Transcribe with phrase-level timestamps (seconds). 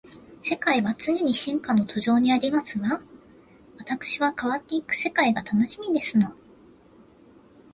[0.41, 2.89] 世界は常に進化の途上にありますわ。
[2.89, 3.01] わ
[3.85, 6.33] たくしは変わっていく世界が楽しみですの